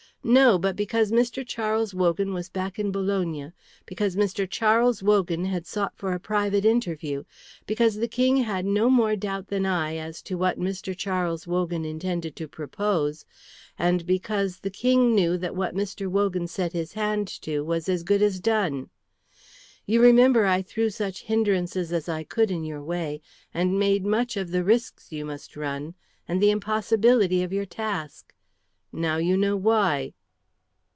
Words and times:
No, 0.23 0.59
but 0.59 0.75
because 0.75 1.11
Mr. 1.11 1.43
Charles 1.43 1.95
Wogan 1.95 2.31
was 2.31 2.47
back 2.47 2.77
in 2.77 2.91
Bologna, 2.91 3.53
because 3.87 4.15
Mr. 4.15 4.47
Charles 4.47 5.01
Wogan 5.01 5.45
had 5.45 5.65
sought 5.65 5.97
for 5.97 6.13
a 6.13 6.19
private 6.19 6.63
interview, 6.63 7.23
because 7.65 7.95
the 7.95 8.07
King 8.07 8.37
had 8.37 8.63
no 8.63 8.87
more 8.87 9.15
doubt 9.15 9.47
than 9.47 9.65
I 9.65 9.95
as 9.97 10.21
to 10.29 10.37
what 10.37 10.59
Mr. 10.59 10.95
Charles 10.95 11.47
Wogan 11.47 11.85
intended 11.85 12.35
to 12.35 12.47
propose, 12.47 13.25
and 13.79 14.05
because 14.05 14.59
the 14.59 14.69
King 14.69 15.15
knew 15.15 15.39
that 15.39 15.55
what 15.55 15.73
Mr. 15.73 16.05
Wogan 16.05 16.45
set 16.45 16.71
his 16.73 16.93
hand 16.93 17.27
to 17.41 17.61
was 17.63 17.89
as 17.89 18.03
good 18.03 18.21
as 18.21 18.39
done. 18.39 18.91
You 19.87 20.03
remember 20.03 20.45
I 20.45 20.61
threw 20.61 20.91
such 20.91 21.23
hindrances 21.23 21.91
as 21.91 22.07
I 22.07 22.25
could 22.25 22.51
in 22.51 22.63
your 22.63 22.83
way, 22.83 23.21
and 23.55 23.79
made 23.79 24.05
much 24.05 24.37
of 24.37 24.51
the 24.51 24.63
risks 24.63 25.11
you 25.11 25.25
must 25.25 25.57
run, 25.57 25.95
and 26.27 26.39
the 26.39 26.51
impossibility 26.51 27.41
of 27.41 27.51
your 27.51 27.65
task. 27.65 28.35
Now 28.93 29.15
you 29.15 29.37
know 29.37 29.55
why." 29.55 30.11